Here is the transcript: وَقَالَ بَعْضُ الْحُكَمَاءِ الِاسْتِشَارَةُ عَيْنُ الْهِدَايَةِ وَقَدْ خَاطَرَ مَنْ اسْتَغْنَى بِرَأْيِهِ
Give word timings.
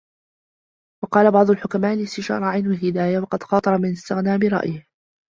وَقَالَ 1.03 1.31
بَعْضُ 1.31 1.49
الْحُكَمَاءِ 1.49 1.93
الِاسْتِشَارَةُ 1.93 2.45
عَيْنُ 2.45 2.65
الْهِدَايَةِ 2.65 3.19
وَقَدْ 3.19 3.43
خَاطَرَ 3.43 3.77
مَنْ 3.77 3.91
اسْتَغْنَى 3.91 4.37
بِرَأْيِهِ 4.37 4.85